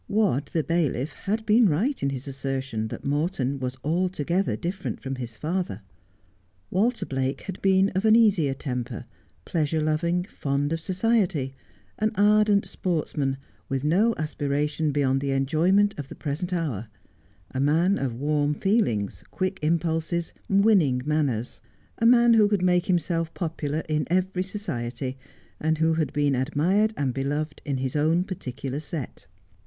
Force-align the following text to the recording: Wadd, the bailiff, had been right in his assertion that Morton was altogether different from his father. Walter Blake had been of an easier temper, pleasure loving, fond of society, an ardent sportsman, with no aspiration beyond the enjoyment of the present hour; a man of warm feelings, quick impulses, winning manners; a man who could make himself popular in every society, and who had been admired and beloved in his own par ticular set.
Wadd, 0.09 0.47
the 0.47 0.63
bailiff, 0.63 1.11
had 1.13 1.45
been 1.45 1.69
right 1.69 2.01
in 2.01 2.09
his 2.09 2.27
assertion 2.27 2.87
that 2.87 3.05
Morton 3.05 3.59
was 3.59 3.77
altogether 3.83 4.55
different 4.55 4.99
from 4.99 5.13
his 5.17 5.37
father. 5.37 5.83
Walter 6.71 7.05
Blake 7.05 7.41
had 7.41 7.61
been 7.61 7.89
of 7.89 8.03
an 8.03 8.15
easier 8.15 8.55
temper, 8.55 9.05
pleasure 9.45 9.79
loving, 9.79 10.23
fond 10.23 10.73
of 10.73 10.79
society, 10.81 11.53
an 11.99 12.11
ardent 12.15 12.65
sportsman, 12.65 13.37
with 13.69 13.83
no 13.83 14.15
aspiration 14.17 14.91
beyond 14.91 15.21
the 15.21 15.33
enjoyment 15.33 15.93
of 15.99 16.07
the 16.07 16.15
present 16.15 16.51
hour; 16.51 16.87
a 17.51 17.59
man 17.59 17.99
of 17.99 18.15
warm 18.15 18.55
feelings, 18.55 19.23
quick 19.29 19.59
impulses, 19.61 20.33
winning 20.49 21.03
manners; 21.05 21.61
a 21.99 22.07
man 22.07 22.33
who 22.33 22.47
could 22.49 22.63
make 22.63 22.87
himself 22.87 23.31
popular 23.35 23.83
in 23.87 24.07
every 24.09 24.41
society, 24.41 25.15
and 25.59 25.77
who 25.77 25.93
had 25.93 26.11
been 26.11 26.33
admired 26.33 26.91
and 26.97 27.13
beloved 27.13 27.61
in 27.65 27.77
his 27.77 27.95
own 27.95 28.23
par 28.23 28.37
ticular 28.39 28.81
set. 28.81 29.27